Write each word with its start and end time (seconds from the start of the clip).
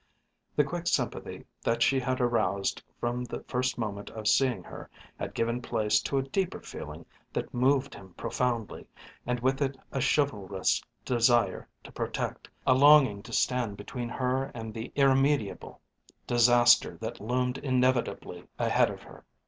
The 0.55 0.63
quick 0.63 0.87
sympathy 0.87 1.45
that 1.61 1.83
she 1.83 1.99
had 1.99 2.19
aroused 2.19 2.81
from 2.99 3.23
the 3.23 3.41
first 3.43 3.77
moment 3.77 4.09
of 4.09 4.27
seeing 4.27 4.63
her 4.63 4.89
had 5.19 5.35
given 5.35 5.61
place 5.61 5.99
to 6.01 6.17
a 6.17 6.23
deeper 6.23 6.59
feeling 6.59 7.05
that 7.33 7.53
moved 7.53 7.93
him 7.93 8.15
profoundly, 8.15 8.87
and 9.27 9.39
with 9.41 9.61
it 9.61 9.77
a 9.91 10.01
chivalrous 10.01 10.81
desire 11.05 11.67
to 11.83 11.91
protect, 11.91 12.49
a 12.65 12.73
longing 12.73 13.21
to 13.21 13.31
stand 13.31 13.77
between 13.77 14.09
her 14.09 14.45
and 14.55 14.73
the 14.73 14.91
irremediable 14.95 15.79
disaster 16.25 16.97
that 16.99 17.21
loomed 17.21 17.59
inevitably 17.59 18.47
ahead 18.57 18.89
of 18.89 19.03
her. 19.03 19.23